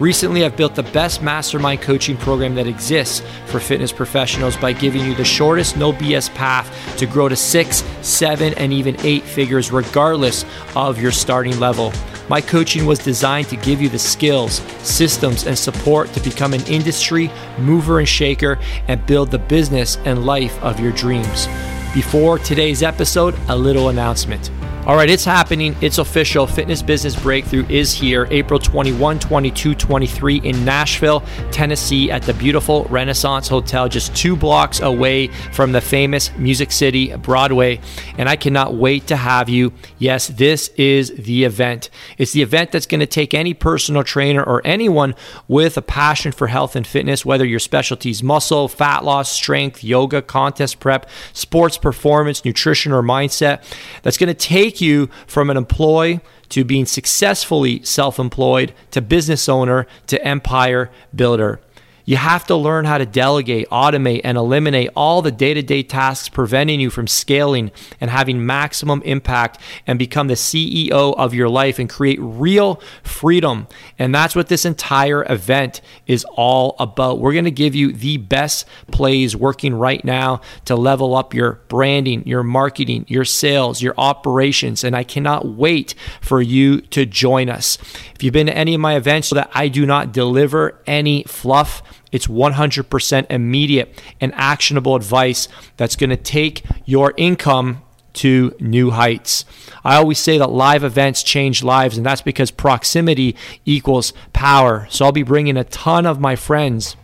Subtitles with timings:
[0.00, 5.04] Recently, I've built the best mastermind coaching program that exists for fitness professionals by giving
[5.04, 9.72] you the shortest, no BS path to grow to six, seven, and even eight figures,
[9.72, 10.44] regardless
[10.76, 11.92] of your starting level.
[12.28, 16.64] My coaching was designed to give you the skills, systems, and support to become an
[16.66, 21.48] industry mover and shaker and build the business and life of your dreams.
[21.92, 24.50] Before today's episode, a little announcement.
[24.86, 25.76] All right, it's happening.
[25.82, 26.46] It's official.
[26.46, 32.84] Fitness Business Breakthrough is here April 21, 22, 23 in Nashville, Tennessee at the beautiful
[32.84, 37.80] Renaissance Hotel, just two blocks away from the famous Music City Broadway.
[38.16, 39.74] And I cannot wait to have you.
[39.98, 41.90] Yes, this is the event.
[42.16, 45.14] It's the event that's going to take any personal trainer or anyone
[45.48, 49.84] with a passion for health and fitness, whether your specialty is muscle, fat loss, strength,
[49.84, 53.62] yoga, contest prep, sports performance, nutrition, or mindset,
[54.02, 59.48] that's going to take you from an employee to being successfully self employed to business
[59.48, 61.60] owner to empire builder.
[62.08, 65.82] You have to learn how to delegate, automate, and eliminate all the day to day
[65.82, 67.70] tasks preventing you from scaling
[68.00, 73.68] and having maximum impact and become the CEO of your life and create real freedom.
[73.98, 77.18] And that's what this entire event is all about.
[77.18, 81.60] We're going to give you the best plays working right now to level up your
[81.68, 84.82] branding, your marketing, your sales, your operations.
[84.82, 87.76] And I cannot wait for you to join us.
[88.14, 91.24] If you've been to any of my events, so that I do not deliver any
[91.24, 97.82] fluff it's 100% immediate and actionable advice that's going to take your income
[98.14, 99.44] to new heights.
[99.84, 104.86] I always say that live events change lives, and that's because proximity equals power.
[104.90, 106.96] So I'll be bringing a ton of my friends,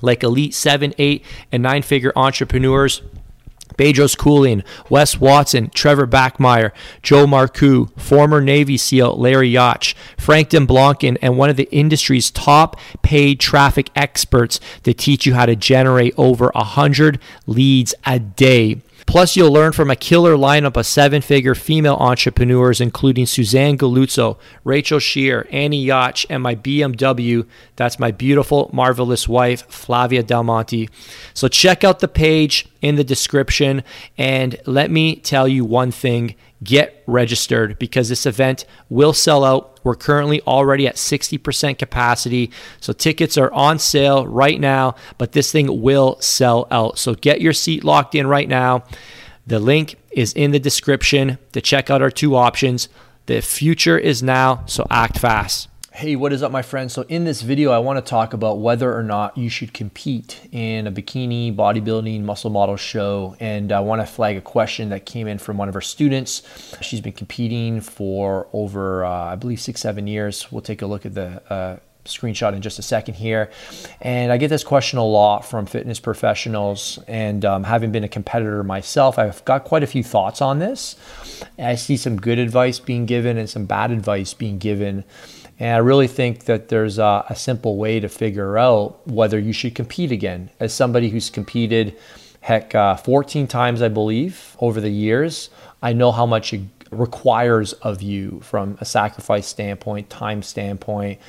[0.00, 3.02] like elite seven, eight, and nine figure entrepreneurs
[3.80, 11.16] Bedros Keuilian, Wes Watson, Trevor Bachmeyer, Joe Marcoux, former Navy SEAL Larry Yatch, Frank Demblanken,
[11.22, 16.12] and one of the industry's top paid traffic experts to teach you how to generate
[16.18, 18.82] over 100 leads a day.
[19.10, 24.38] Plus, you'll learn from a killer lineup of seven figure female entrepreneurs, including Suzanne Galuzzo,
[24.62, 27.44] Rachel Shear, Annie Yatch, and my BMW.
[27.74, 30.88] That's my beautiful, marvelous wife, Flavia Del Monte.
[31.34, 33.82] So, check out the page in the description.
[34.16, 39.80] And let me tell you one thing get registered because this event will sell out.
[39.82, 42.50] We're currently already at 60% capacity.
[42.80, 46.98] So tickets are on sale right now, but this thing will sell out.
[46.98, 48.84] So get your seat locked in right now.
[49.46, 52.88] The link is in the description to check out our two options.
[53.26, 55.69] The future is now, so act fast.
[56.00, 56.94] Hey, what is up, my friends?
[56.94, 60.40] So, in this video, I want to talk about whether or not you should compete
[60.50, 63.36] in a bikini bodybuilding muscle model show.
[63.38, 66.40] And I want to flag a question that came in from one of our students.
[66.80, 70.50] She's been competing for over, uh, I believe, six, seven years.
[70.50, 73.50] We'll take a look at the uh, screenshot in just a second here.
[74.00, 76.98] And I get this question a lot from fitness professionals.
[77.08, 80.96] And um, having been a competitor myself, I've got quite a few thoughts on this.
[81.58, 85.04] I see some good advice being given and some bad advice being given.
[85.60, 89.52] And I really think that there's a, a, simple way to figure out whether you
[89.52, 90.48] should compete again.
[90.58, 91.98] As somebody who's competed,
[92.40, 95.50] heck, uh, 14 times, I believe, over the years,
[95.82, 101.20] I know how much it requires of you from a sacrifice standpoint, time standpoint,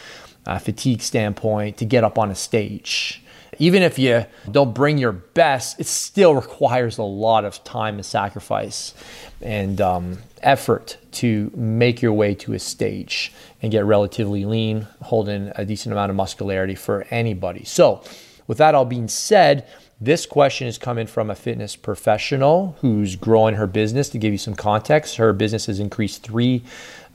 [0.46, 3.22] uh, fatigue standpoint to get up on a stage.
[3.60, 8.06] Even if you don't bring your best, it still requires a lot of time and
[8.06, 8.94] sacrifice
[9.42, 13.32] and um, effort to make your way to a stage
[13.62, 17.64] and get relatively lean, holding a decent amount of muscularity for anybody.
[17.64, 18.04] So,
[18.48, 19.68] with that all being said,
[20.00, 24.10] this question is coming from a fitness professional who's growing her business.
[24.10, 26.64] To give you some context, her business has increased three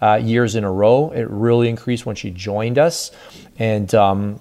[0.01, 1.11] uh, years in a row.
[1.11, 3.11] It really increased when she joined us.
[3.59, 4.41] And um,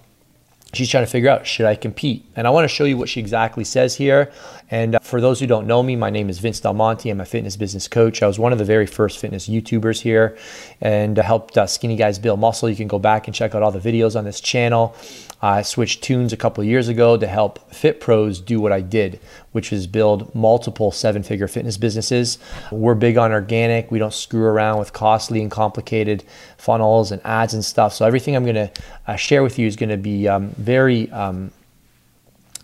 [0.75, 2.25] she's trying to figure out should I compete?
[2.35, 4.31] And I want to show you what she exactly says here.
[4.71, 7.09] And uh, for those who don't know me, my name is Vince Del Monte.
[7.09, 8.23] I'm a fitness business coach.
[8.23, 10.37] I was one of the very first fitness YouTubers here
[10.81, 12.69] and helped uh, skinny guys build muscle.
[12.69, 14.95] You can go back and check out all the videos on this channel.
[15.41, 19.19] I switched tunes a couple years ago to help fit pros do what I did,
[19.51, 22.39] which is build multiple seven figure fitness businesses.
[22.71, 23.91] We're big on organic.
[23.91, 26.23] We don't screw around with costly and complicated
[26.57, 27.93] funnels and ads and stuff.
[27.93, 28.71] So everything I'm going to
[29.07, 31.51] uh, share with you is going to be um, very um,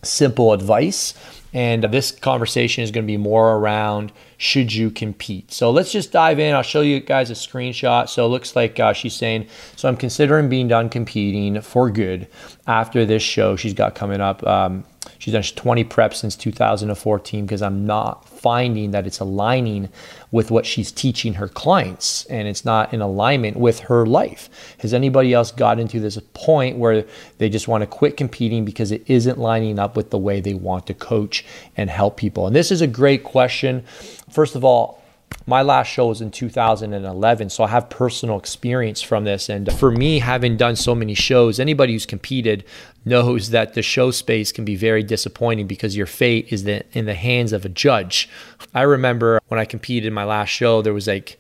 [0.02, 1.14] simple advice
[1.54, 5.52] And this conversation is going to be more around should you compete.
[5.52, 6.56] So let's just dive in.
[6.56, 8.10] I'll show you guys a screenshot.
[8.10, 12.28] So it looks like uh, she's saying, So I'm considering being done competing for good
[12.68, 14.46] after this show she's got coming up.
[14.48, 14.86] Um,
[15.18, 19.90] she's done 20 preps since 2014 because I'm not finding that it's aligning
[20.32, 24.50] with what she's teaching her clients and it's not in alignment with her life.
[24.80, 27.06] Has anybody else gotten to this point where
[27.38, 30.54] they just want to quit competing because it isn't lining up with the way they
[30.54, 31.46] want to coach
[31.78, 32.48] and help people?
[32.48, 33.84] And this is a great question.
[34.30, 35.01] First of all,
[35.46, 39.92] my last show was in 2011 so i have personal experience from this and for
[39.92, 42.64] me having done so many shows anybody who's competed
[43.06, 47.14] knows that the show space can be very disappointing because your fate is in the
[47.14, 48.30] hands of a judge
[48.74, 51.40] i remember when i competed in my last show there was like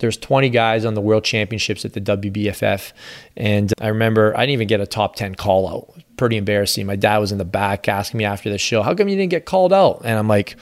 [0.00, 2.92] there's 20 guys on the world championships at the WBFF.
[3.36, 6.02] And I remember I didn't even get a top 10 call out.
[6.16, 6.86] Pretty embarrassing.
[6.86, 9.30] My dad was in the back asking me after the show, How come you didn't
[9.30, 10.02] get called out?
[10.04, 10.56] And I'm like,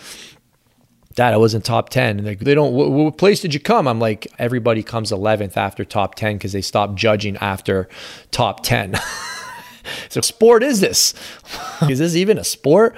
[1.14, 2.18] Dad, I was in top 10.
[2.18, 3.86] And they don't, what, what, place did you come?
[3.86, 7.88] I'm like, everybody comes 11th after top 10 because they stop judging after
[8.30, 8.98] top 10.
[10.08, 11.14] so, sport is this?
[11.88, 12.96] is this even a sport?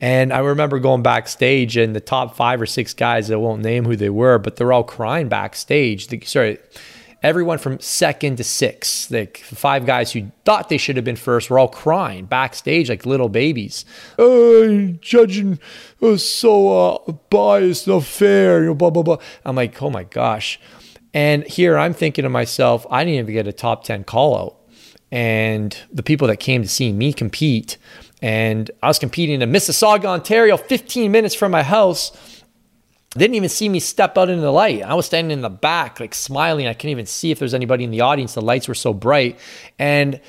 [0.00, 3.84] And I remember going backstage and the top five or six guys, I won't name
[3.84, 6.06] who they were, but they're all crying backstage.
[6.06, 6.58] The, sorry,
[7.22, 11.50] everyone from second to sixth, like five guys who thought they should have been first,
[11.50, 13.84] were all crying backstage like little babies.
[14.18, 15.58] Uh, judging
[16.00, 19.18] was so uh, biased, no fair, you know, blah, blah, blah.
[19.44, 20.58] I'm like, oh my gosh.
[21.12, 24.56] And here I'm thinking to myself, I didn't even get a top 10 call out.
[25.10, 27.78] And the people that came to see me compete,
[28.22, 32.39] and I was competing in Mississauga, Ontario, 15 minutes from my house
[33.18, 34.82] didn't even see me step out into the light.
[34.82, 36.68] I was standing in the back, like smiling.
[36.68, 38.34] I couldn't even see if there's anybody in the audience.
[38.34, 39.38] The lights were so bright.
[39.78, 40.20] And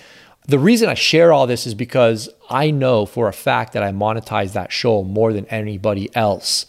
[0.47, 3.91] the reason I share all this is because I know for a fact that I
[3.91, 6.65] monetize that show more than anybody else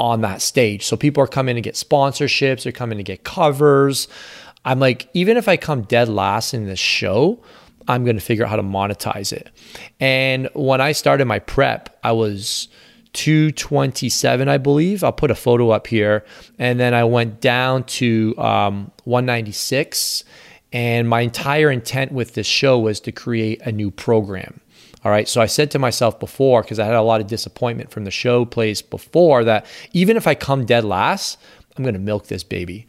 [0.00, 0.84] on that stage.
[0.84, 4.08] So people are coming to get sponsorships, they're coming to get covers.
[4.64, 7.40] I'm like, even if I come dead last in this show,
[7.86, 9.48] I'm going to figure out how to monetize it.
[10.00, 12.66] And when I started my prep, I was
[13.16, 15.02] 227, I believe.
[15.02, 16.24] I'll put a photo up here.
[16.58, 20.22] And then I went down to um, 196.
[20.72, 24.60] And my entire intent with this show was to create a new program.
[25.02, 25.26] All right.
[25.26, 28.10] So I said to myself before, because I had a lot of disappointment from the
[28.10, 31.38] show place before, that even if I come dead last,
[31.76, 32.86] I'm going to milk this baby.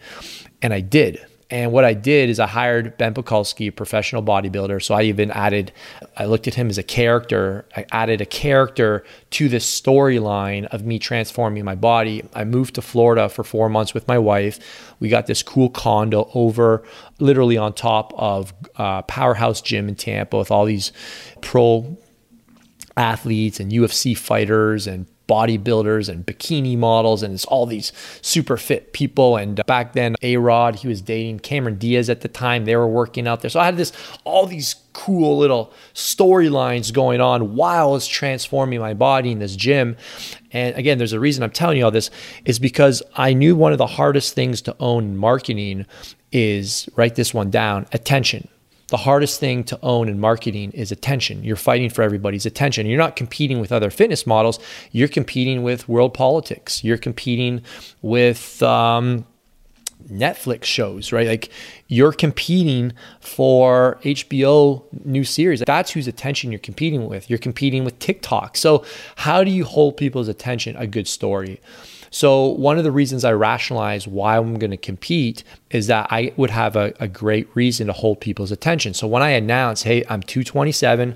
[0.62, 1.26] And I did.
[1.50, 4.84] And what I did is I hired Ben Pakulski, a professional bodybuilder.
[4.84, 5.72] So I even added,
[6.18, 7.66] I looked at him as a character.
[7.76, 12.24] I added a character to this storyline of me transforming my body.
[12.34, 14.60] I moved to Florida for four months with my wife.
[15.00, 16.84] We got this cool condo over,
[17.20, 20.92] literally on top of uh, Powerhouse Gym in Tampa with all these
[21.40, 21.98] pro
[22.98, 27.92] athletes and UFC fighters and bodybuilders and bikini models and it's all these
[28.22, 29.38] super fit people.
[29.38, 32.66] And back then, A Rod, he was dating Cameron Diaz at the time.
[32.66, 33.50] They were working out there.
[33.50, 33.92] So I had this,
[34.24, 39.56] all these cool little storylines going on while I was transforming my body in this
[39.56, 39.96] gym.
[40.52, 42.10] And again, there's a reason I'm telling you all this
[42.46, 45.86] is because I knew one of the hardest things to own in marketing
[46.32, 48.48] is write this one down attention
[48.88, 51.44] the hardest thing to own in marketing is attention.
[51.44, 52.86] You're fighting for everybody's attention.
[52.88, 54.60] You're not competing with other fitness models.
[54.92, 56.84] You're competing with world politics.
[56.84, 57.62] You're competing
[58.02, 59.26] with um,
[60.10, 61.28] Netflix shows, right?
[61.28, 61.50] Like
[61.88, 65.62] you're competing for HBO new series.
[65.62, 67.30] That's whose attention you're competing with.
[67.30, 68.56] You're competing with TikTok.
[68.56, 68.86] So,
[69.18, 70.76] how do you hold people's attention?
[70.78, 71.60] A good story.
[72.10, 76.34] So, one of the reasons I rationalize why I'm going to compete is that I
[76.38, 78.94] would have a, a great reason to hold people's attention.
[78.94, 81.16] So, when I announce, hey, I'm 227,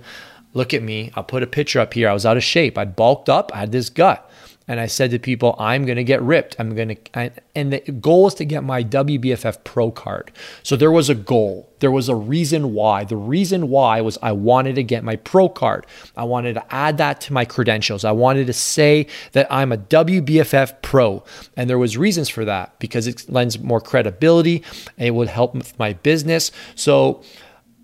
[0.53, 2.09] look at me, I'll put a picture up here.
[2.09, 4.29] I was out of shape, I'd bulked up, I had this gut
[4.67, 6.55] and I said to people, I'm going to get ripped.
[6.59, 10.31] I'm going to, and the goal is to get my WBFF Pro card.
[10.63, 11.67] So there was a goal.
[11.79, 13.03] There was a reason why.
[13.03, 15.87] The reason why was I wanted to get my Pro card.
[16.15, 18.05] I wanted to add that to my credentials.
[18.05, 21.23] I wanted to say that I'm a WBFF Pro.
[21.57, 24.63] And there was reasons for that because it lends more credibility.
[24.97, 26.51] it would help with my business.
[26.75, 27.23] So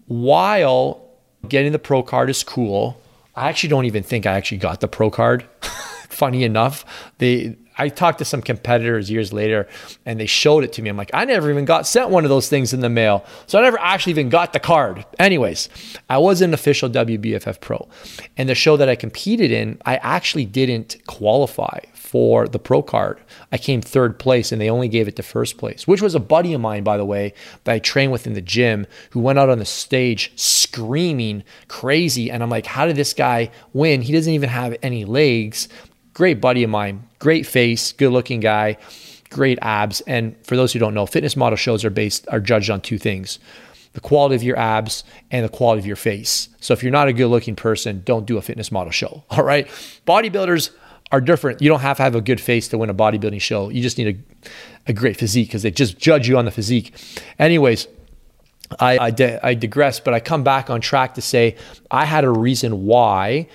[0.05, 1.01] while
[1.49, 3.01] getting the Pro card is cool,
[3.35, 5.43] I actually don't even think I actually got the Pro card.
[6.17, 6.83] funny enough,
[7.19, 9.67] they I talked to some competitors years later
[10.05, 10.89] and they showed it to me.
[10.89, 13.23] I'm like, I never even got sent one of those things in the mail.
[13.45, 15.05] So I never actually even got the card.
[15.19, 15.69] Anyways,
[16.09, 17.87] I was an official WBFF pro.
[18.35, 23.19] And the show that I competed in, I actually didn't qualify for the pro card.
[23.51, 26.19] I came third place and they only gave it to first place, which was a
[26.19, 27.33] buddy of mine, by the way,
[27.65, 32.31] that I trained with in the gym who went out on the stage screaming crazy.
[32.31, 34.01] And I'm like, how did this guy win?
[34.01, 35.67] He doesn't even have any legs.
[36.17, 38.75] Great buddy of mine, great face, good looking guy,
[39.29, 40.01] great abs.
[40.01, 42.97] And for those who don't know, fitness model shows are based, are judged on two
[42.97, 43.37] things
[43.93, 46.49] the quality of your abs and the quality of your face.
[46.59, 49.25] So if you're not a good looking person, don't do a fitness model show.
[49.29, 49.67] All right.
[50.07, 50.71] Bodybuilders
[51.11, 51.61] are different.
[51.61, 53.69] You don't have to have a good face to win a bodybuilding show.
[53.69, 54.49] You just need a,
[54.89, 56.93] a great physique because they just judge you on the physique.
[57.37, 57.87] Anyways,
[58.79, 61.55] I, I, di- I digress, but I come back on track to say
[61.91, 63.47] I had a reason why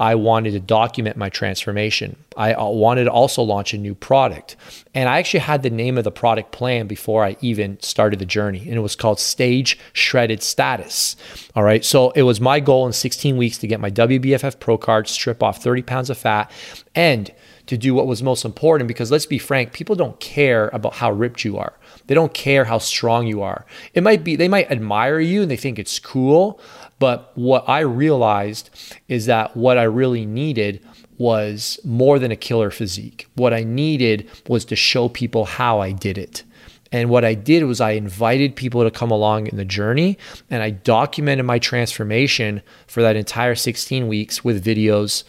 [0.00, 2.16] I wanted to document my transformation.
[2.36, 4.56] I uh, wanted to also launch a new product.
[4.94, 8.26] And I actually had the name of the product plan before I even started the
[8.26, 8.60] journey.
[8.60, 11.16] And it was called Stage Shredded Status.
[11.56, 11.84] All right.
[11.84, 15.42] So it was my goal in 16 weeks to get my WBFF Pro card, strip
[15.42, 16.50] off 30 pounds of fat,
[16.94, 17.32] and
[17.68, 21.12] to do what was most important because let's be frank, people don't care about how
[21.12, 21.74] ripped you are.
[22.06, 23.66] They don't care how strong you are.
[23.92, 26.58] It might be, they might admire you and they think it's cool,
[26.98, 28.70] but what I realized
[29.08, 30.84] is that what I really needed
[31.18, 33.26] was more than a killer physique.
[33.34, 36.44] What I needed was to show people how I did it.
[36.90, 40.16] And what I did was I invited people to come along in the journey
[40.48, 45.24] and I documented my transformation for that entire 16 weeks with videos.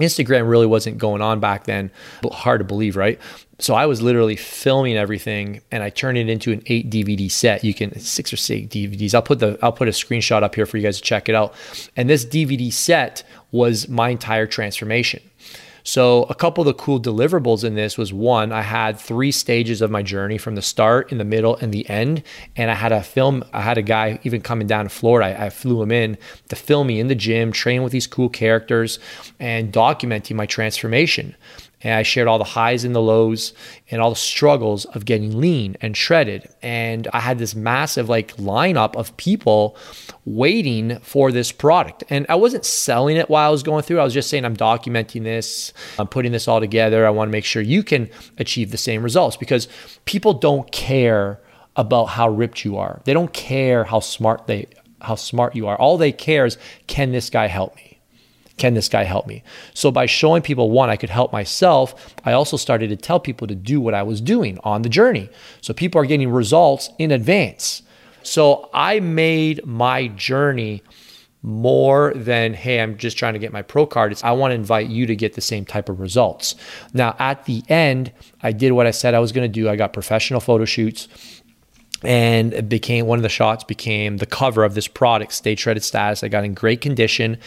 [0.00, 1.90] Instagram really wasn't going on back then,
[2.32, 3.20] hard to believe, right?
[3.60, 7.62] so I was literally filming everything and I turned it into an eight DVD set.
[7.62, 9.14] You can six or six DVDs.
[9.14, 11.34] I'll put the I'll put a screenshot up here for you guys to check it
[11.34, 11.54] out.
[11.96, 15.22] And this DVD set was my entire transformation.
[15.82, 19.80] So a couple of the cool deliverables in this was one, I had three stages
[19.80, 22.22] of my journey from the start, in the middle, and the end.
[22.56, 25.38] And I had a film, I had a guy even coming down to Florida.
[25.38, 26.18] I, I flew him in
[26.48, 28.98] to film me in the gym, train with these cool characters,
[29.38, 31.34] and documenting my transformation.
[31.82, 33.54] And I shared all the highs and the lows
[33.90, 36.48] and all the struggles of getting lean and shredded.
[36.62, 39.76] And I had this massive like lineup of people
[40.24, 42.04] waiting for this product.
[42.10, 44.00] And I wasn't selling it while I was going through.
[44.00, 47.06] I was just saying I'm documenting this, I'm putting this all together.
[47.06, 49.68] I want to make sure you can achieve the same results because
[50.04, 51.40] people don't care
[51.76, 53.00] about how ripped you are.
[53.04, 54.66] They don't care how smart they
[55.00, 55.76] how smart you are.
[55.76, 57.89] All they care is can this guy help me?
[58.60, 59.42] Can this guy help me?
[59.72, 63.46] So, by showing people, one, I could help myself, I also started to tell people
[63.46, 65.30] to do what I was doing on the journey.
[65.62, 67.82] So, people are getting results in advance.
[68.22, 70.82] So, I made my journey
[71.42, 74.12] more than, hey, I'm just trying to get my pro card.
[74.12, 76.54] It's, I want to invite you to get the same type of results.
[76.92, 78.12] Now, at the end,
[78.42, 79.70] I did what I said I was going to do.
[79.70, 81.08] I got professional photo shoots
[82.02, 85.84] and it became one of the shots became the cover of this product stage shredded
[85.84, 87.38] status i got in great condition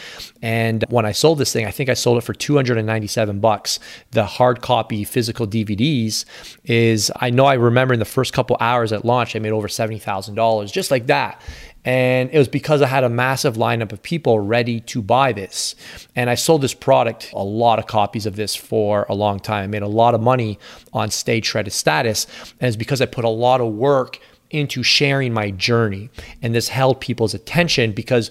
[0.42, 3.78] and when i sold this thing i think i sold it for 297 bucks
[4.12, 6.24] the hard copy physical dvds
[6.64, 9.68] is i know i remember in the first couple hours at launch i made over
[9.68, 11.40] $70000 just like that
[11.84, 15.74] and it was because I had a massive lineup of people ready to buy this.
[16.16, 19.64] And I sold this product, a lot of copies of this for a long time.
[19.64, 20.58] I made a lot of money
[20.94, 22.26] on stage shredded status.
[22.60, 24.18] And it's because I put a lot of work
[24.54, 26.10] into sharing my journey.
[26.40, 28.30] And this held people's attention because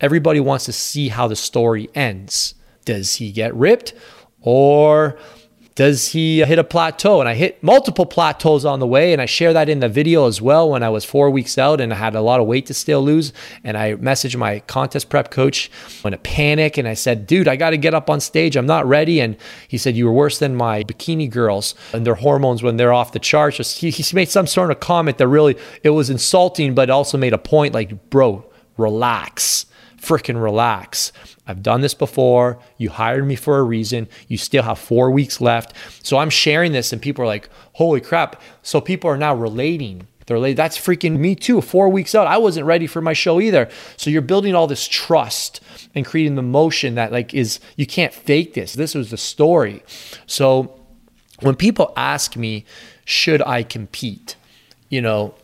[0.00, 2.54] everybody wants to see how the story ends.
[2.84, 3.94] Does he get ripped?
[4.40, 5.18] Or
[5.74, 7.18] does he hit a plateau?
[7.18, 9.12] And I hit multiple plateaus on the way.
[9.12, 11.80] And I share that in the video as well when I was four weeks out
[11.80, 13.32] and I had a lot of weight to still lose.
[13.64, 15.70] And I messaged my contest prep coach
[16.04, 16.78] in a panic.
[16.78, 18.56] And I said, dude, I got to get up on stage.
[18.56, 19.20] I'm not ready.
[19.20, 22.92] And he said, you were worse than my bikini girls and their hormones when they're
[22.92, 23.76] off the charts.
[23.76, 27.32] He, he made some sort of comment that really, it was insulting, but also made
[27.32, 28.44] a point like, bro,
[28.76, 29.66] relax
[30.04, 31.12] freaking relax.
[31.46, 32.58] I've done this before.
[32.78, 34.08] You hired me for a reason.
[34.28, 35.74] You still have four weeks left.
[36.04, 38.40] So I'm sharing this, and people are like, holy crap.
[38.62, 40.06] So people are now relating.
[40.26, 41.60] They're like, that's freaking me too.
[41.60, 43.68] Four weeks out, I wasn't ready for my show either.
[43.96, 45.60] So you're building all this trust
[45.94, 48.72] and creating the motion that like is you can't fake this.
[48.72, 49.82] This was the story.
[50.26, 50.80] So
[51.40, 52.64] when people ask me,
[53.04, 54.36] should I compete?
[54.88, 55.34] You know,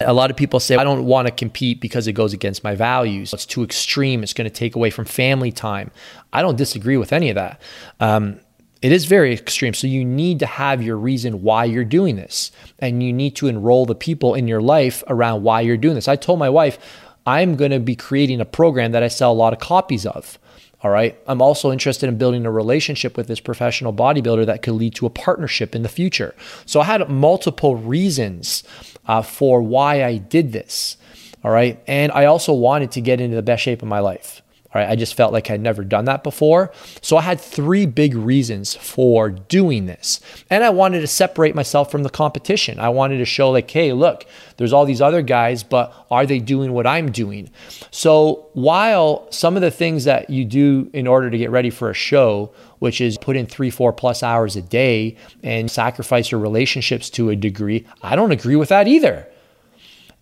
[0.00, 2.74] a lot of people say, I don't want to compete because it goes against my
[2.74, 3.32] values.
[3.32, 4.22] It's too extreme.
[4.22, 5.90] It's going to take away from family time.
[6.32, 7.60] I don't disagree with any of that.
[8.00, 8.40] Um,
[8.82, 9.74] it is very extreme.
[9.74, 12.50] So you need to have your reason why you're doing this.
[12.78, 16.08] And you need to enroll the people in your life around why you're doing this.
[16.08, 16.78] I told my wife,
[17.26, 20.38] I'm going to be creating a program that I sell a lot of copies of.
[20.82, 21.18] All right.
[21.26, 25.06] I'm also interested in building a relationship with this professional bodybuilder that could lead to
[25.06, 26.34] a partnership in the future.
[26.64, 28.64] So I had multiple reasons
[29.06, 30.96] uh, for why I did this.
[31.44, 31.82] All right.
[31.86, 34.39] And I also wanted to get into the best shape of my life.
[34.72, 36.70] All right, I just felt like I'd never done that before.
[37.02, 40.20] So I had three big reasons for doing this.
[40.48, 42.78] And I wanted to separate myself from the competition.
[42.78, 44.26] I wanted to show, like, hey, look,
[44.58, 47.50] there's all these other guys, but are they doing what I'm doing?
[47.90, 51.90] So while some of the things that you do in order to get ready for
[51.90, 56.38] a show, which is put in three, four plus hours a day and sacrifice your
[56.38, 59.26] relationships to a degree, I don't agree with that either.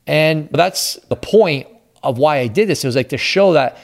[0.07, 1.67] And that's the point
[2.03, 2.83] of why I did this.
[2.83, 3.77] It was like to show that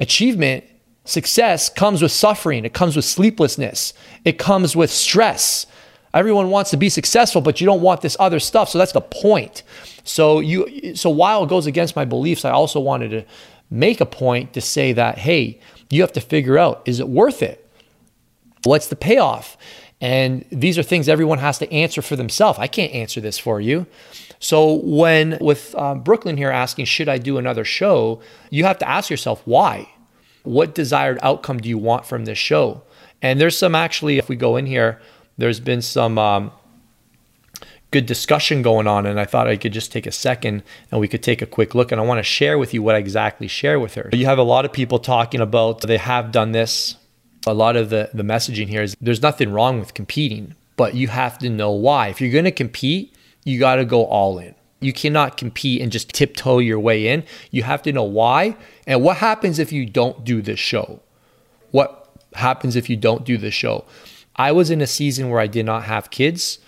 [0.00, 0.64] achievement,
[1.04, 5.66] success comes with suffering, it comes with sleeplessness, it comes with stress.
[6.12, 8.68] Everyone wants to be successful, but you don't want this other stuff.
[8.68, 9.62] So that's the point.
[10.04, 13.24] So you so while it goes against my beliefs, I also wanted to
[13.70, 15.58] make a point to say that hey,
[15.90, 17.68] you have to figure out is it worth it?
[18.62, 19.56] What's the payoff?
[20.00, 22.58] And these are things everyone has to answer for themselves.
[22.58, 23.86] I can't answer this for you.
[24.44, 28.20] So when with um, Brooklyn here asking, should I do another show?
[28.50, 29.88] You have to ask yourself why.
[30.42, 32.82] What desired outcome do you want from this show?
[33.22, 35.00] And there's some actually, if we go in here,
[35.38, 36.52] there's been some um,
[37.90, 41.08] good discussion going on, and I thought I could just take a second and we
[41.08, 41.90] could take a quick look.
[41.90, 44.10] And I want to share with you what I exactly share with her.
[44.12, 46.96] You have a lot of people talking about they have done this.
[47.46, 51.08] A lot of the, the messaging here is there's nothing wrong with competing, but you
[51.08, 52.08] have to know why.
[52.08, 54.54] If you're going to compete, you got to go all in.
[54.80, 57.24] You cannot compete and just tiptoe your way in.
[57.50, 61.00] You have to know why and what happens if you don't do this show.
[61.70, 63.84] What happens if you don't do this show?
[64.36, 66.58] I was in a season where I did not have kids.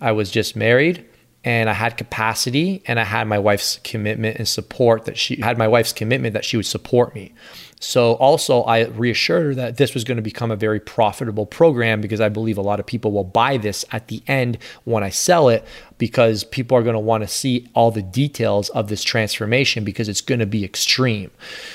[0.00, 1.04] I was just married
[1.48, 5.56] and I had capacity and I had my wife's commitment and support that she had
[5.56, 7.32] my wife's commitment that she would support me.
[7.80, 12.02] So also I reassured her that this was going to become a very profitable program
[12.02, 15.08] because I believe a lot of people will buy this at the end when I
[15.08, 15.64] sell it
[15.96, 20.06] because people are going to want to see all the details of this transformation because
[20.06, 21.30] it's going to be extreme.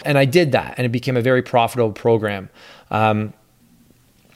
[0.06, 2.52] And I did that and it became a very profitable program.
[2.92, 3.34] Um,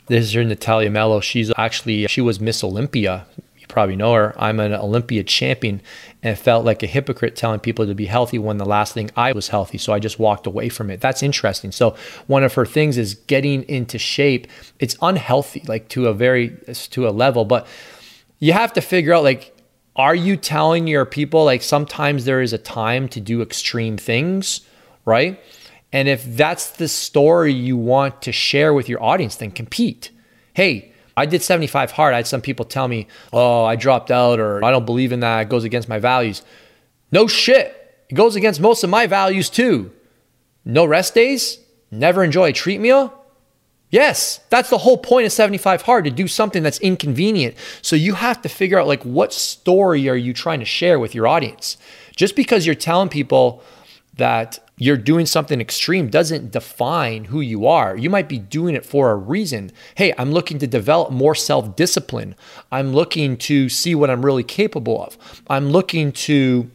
[0.07, 1.19] this is her Nathalia Melo.
[1.19, 3.27] She's actually she was Miss Olympia
[3.67, 4.33] probably know her.
[4.37, 5.81] I'm an Olympia champion
[6.23, 9.31] and felt like a hypocrite telling people to be healthy when the last thing I
[9.31, 9.77] was healthy.
[9.77, 11.01] So I just walked away from it.
[11.01, 11.71] That's interesting.
[11.71, 11.95] So
[12.27, 14.47] one of her things is getting into shape.
[14.79, 16.57] It's unhealthy, like to a very
[16.91, 17.67] to a level, but
[18.39, 19.53] you have to figure out like
[19.95, 24.61] are you telling your people like sometimes there is a time to do extreme things,
[25.05, 25.39] right?
[25.91, 30.11] And if that's the story you want to share with your audience, then compete.
[30.53, 32.13] Hey, I did 75 hard.
[32.13, 35.21] I had some people tell me, oh, I dropped out or I don't believe in
[35.21, 35.41] that.
[35.41, 36.43] It goes against my values.
[37.11, 37.73] No shit.
[38.07, 39.91] It goes against most of my values too.
[40.63, 43.13] No rest days, never enjoy a treat meal.
[43.89, 47.55] Yes, that's the whole point of 75 hard to do something that's inconvenient.
[47.81, 51.15] So you have to figure out like what story are you trying to share with
[51.15, 51.77] your audience?
[52.15, 53.63] Just because you're telling people
[54.17, 57.97] that you're doing something extreme doesn't define who you are.
[57.97, 59.71] You might be doing it for a reason.
[59.95, 62.35] Hey, I'm looking to develop more self discipline.
[62.71, 65.17] I'm looking to see what I'm really capable of.
[65.49, 66.69] I'm looking to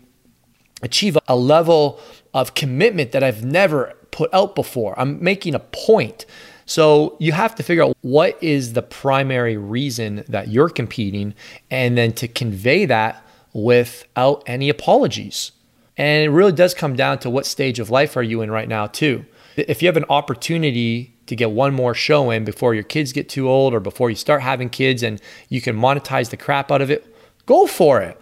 [0.83, 2.01] achieve a level
[2.35, 4.99] of commitment that I've never put out before.
[4.99, 6.27] I'm making a point.
[6.67, 11.35] So you have to figure out what is the primary reason that you're competing
[11.71, 15.53] and then to convey that without any apologies.
[15.97, 18.69] And it really does come down to what stage of life are you in right
[18.69, 19.25] now, too.
[19.57, 23.29] If you have an opportunity to get one more show in before your kids get
[23.29, 26.81] too old or before you start having kids and you can monetize the crap out
[26.81, 27.15] of it,
[27.47, 28.19] go for it.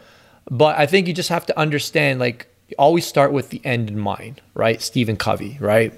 [0.51, 3.99] But I think you just have to understand like, always start with the end in
[3.99, 4.81] mind, right?
[4.81, 5.93] Stephen Covey, right?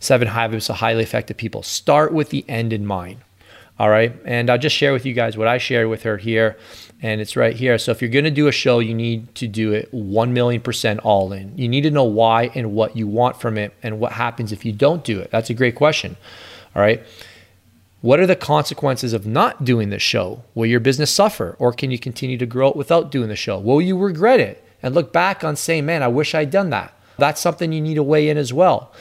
[0.00, 1.62] Seven habits of highly effective people.
[1.62, 3.18] Start with the end in mind.
[3.78, 4.14] All right.
[4.24, 6.56] And I'll just share with you guys what I shared with her here
[7.02, 7.76] and it's right here.
[7.76, 10.62] So if you're going to do a show, you need to do it 1 million
[10.62, 11.56] percent all in.
[11.58, 14.64] You need to know why and what you want from it and what happens if
[14.64, 15.30] you don't do it.
[15.30, 16.16] That's a great question.
[16.74, 17.02] All right.
[18.00, 20.44] What are the consequences of not doing the show?
[20.54, 23.58] Will your business suffer or can you continue to grow it without doing the show?
[23.58, 26.92] Will you regret it and look back on saying, man, I wish I'd done that?
[27.18, 28.92] That's something you need to weigh in as well.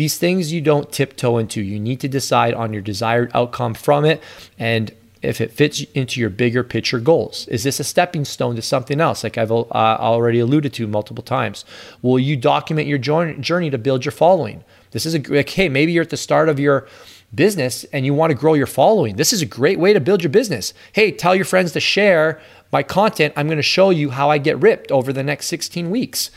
[0.00, 1.60] These things you don't tiptoe into.
[1.60, 4.22] You need to decide on your desired outcome from it
[4.58, 7.46] and if it fits into your bigger picture goals.
[7.48, 11.22] Is this a stepping stone to something else, like I've uh, already alluded to multiple
[11.22, 11.66] times?
[12.00, 14.64] Will you document your journey to build your following?
[14.92, 16.88] This is a like, hey, maybe you're at the start of your
[17.34, 19.16] business and you want to grow your following.
[19.16, 20.72] This is a great way to build your business.
[20.94, 22.40] Hey, tell your friends to share
[22.72, 23.34] my content.
[23.36, 26.30] I'm going to show you how I get ripped over the next 16 weeks.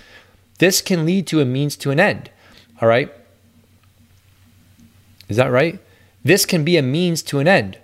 [0.59, 2.29] This can lead to a means to an end.
[2.81, 3.09] All right.
[5.29, 5.79] Is that right?
[6.23, 7.77] This can be a means to an end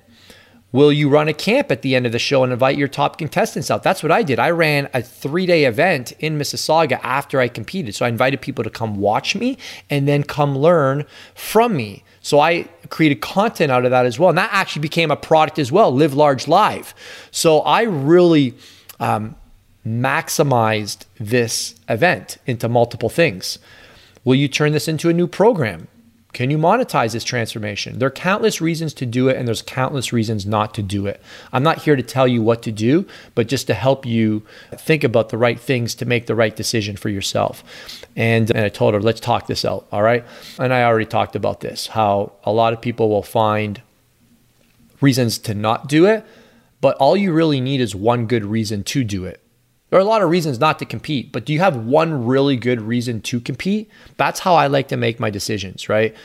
[0.72, 3.18] Will you run a camp at the end of the show and invite your top
[3.18, 3.82] contestants out?
[3.82, 4.38] That's what I did.
[4.38, 7.96] I ran a three day event in Mississauga after I competed.
[7.96, 9.58] So I invited people to come watch me
[9.90, 12.04] and then come learn from me.
[12.22, 14.30] So I created content out of that as well.
[14.30, 16.94] And that actually became a product as well, Live Large Live.
[17.32, 18.54] So I really
[19.00, 19.36] um,
[19.88, 23.58] maximized this event into multiple things.
[24.24, 25.88] Will you turn this into a new program?
[26.32, 27.98] Can you monetize this transformation?
[27.98, 31.20] There are countless reasons to do it, and there's countless reasons not to do it.
[31.52, 35.04] I'm not here to tell you what to do, but just to help you think
[35.04, 37.64] about the right things to make the right decision for yourself.
[38.16, 39.88] And, and I told her, let's talk this out.
[39.92, 40.24] All right.
[40.60, 43.82] And I already talked about this how a lot of people will find
[45.02, 46.24] reasons to not do it,
[46.80, 49.42] but all you really need is one good reason to do it.
[49.90, 52.58] There are a lot of reasons not to compete, but do you have one really
[52.58, 53.90] good reason to compete?
[54.18, 56.16] That's how I like to make my decisions, right?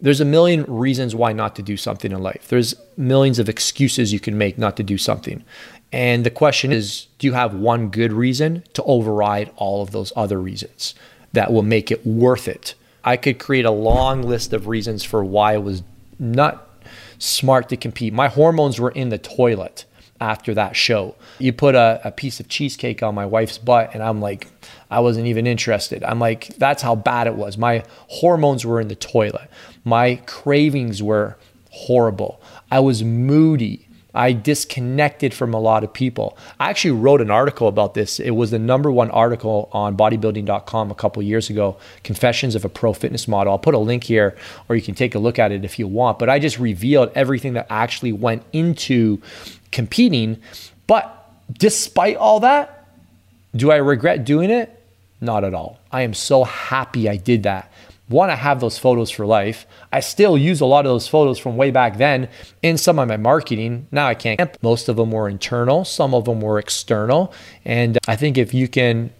[0.00, 2.48] There's a million reasons why not to do something in life.
[2.48, 5.44] There's millions of excuses you can make not to do something.
[5.92, 10.12] And the question is do you have one good reason to override all of those
[10.14, 10.94] other reasons
[11.32, 12.74] that will make it worth it?
[13.02, 15.82] I could create a long list of reasons for why it was
[16.18, 16.68] not
[17.18, 18.12] smart to compete.
[18.12, 19.84] My hormones were in the toilet
[20.20, 21.14] after that show.
[21.38, 24.48] You put a, a, piece of cheesecake on my wife's butt, and I'm like,
[24.90, 26.04] I wasn't even interested.
[26.04, 27.56] I'm like, that's how bad it was.
[27.56, 29.48] My hormones were in the toilet.
[29.84, 31.38] My cravings were
[31.70, 32.40] horrible.
[32.70, 33.86] I was moody.
[34.14, 36.36] I disconnected from a lot of people.
[36.58, 38.18] I actually wrote an article about this.
[38.18, 42.68] It was the number one article on bodybuilding.com a couple years ago Confessions of a
[42.68, 43.52] Pro Fitness Model.
[43.52, 44.36] I'll put a link here
[44.68, 46.18] or you can take a look at it if you want.
[46.18, 49.20] But I just revealed everything that actually went into
[49.70, 50.40] competing.
[50.86, 52.86] But despite all that,
[53.54, 54.76] do I regret doing it?
[55.20, 55.78] Not at all.
[55.92, 57.70] I am so happy I did that.
[58.10, 59.66] Want to have those photos for life.
[59.92, 62.28] I still use a lot of those photos from way back then
[62.60, 63.86] in some of my marketing.
[63.92, 64.40] Now I can't.
[64.62, 67.32] Most of them were internal, some of them were external.
[67.64, 69.10] And uh, I think if you can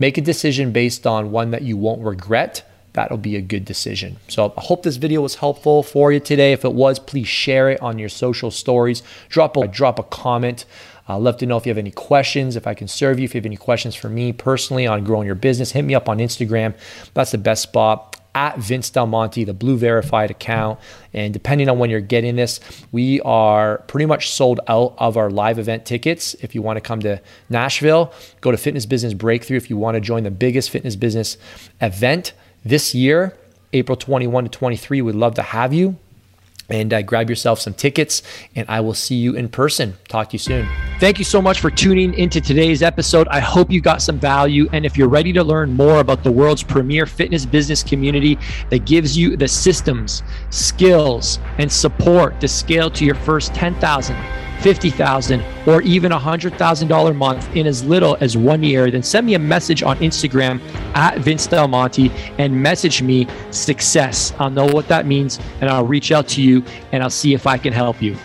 [0.00, 4.18] make a decision based on one that you won't regret, that'll be a good decision.
[4.28, 6.52] So I hope this video was helpful for you today.
[6.52, 9.02] If it was, please share it on your social stories.
[9.28, 10.64] Drop a drop a comment.
[11.08, 13.24] I'd love to know if you have any questions, if I can serve you.
[13.24, 16.08] If you have any questions for me personally on growing your business, hit me up
[16.08, 16.74] on Instagram.
[17.14, 20.78] That's the best spot at Vince Del Monte, the blue verified account.
[21.12, 22.60] And depending on when you're getting this,
[22.90, 26.34] we are pretty much sold out of our live event tickets.
[26.40, 29.58] If you want to come to Nashville, go to Fitness Business Breakthrough.
[29.58, 31.36] If you want to join the biggest fitness business
[31.80, 32.32] event,
[32.64, 33.36] this year,
[33.72, 35.96] April 21 to 23, we'd love to have you.
[36.68, 38.22] And uh, grab yourself some tickets,
[38.54, 39.94] and I will see you in person.
[40.08, 40.68] Talk to you soon.
[41.00, 43.28] Thank you so much for tuning into today's episode.
[43.28, 44.68] I hope you got some value.
[44.72, 48.38] And if you're ready to learn more about the world's premier fitness business community
[48.70, 54.16] that gives you the systems, skills, and support to scale to your first 10,000
[54.62, 59.26] 50,000 or even a $100,000 a month in as little as one year, then send
[59.26, 60.60] me a message on Instagram
[60.94, 64.32] at Vince Del Monte and message me success.
[64.38, 67.46] I'll know what that means and I'll reach out to you and I'll see if
[67.46, 68.16] I can help you.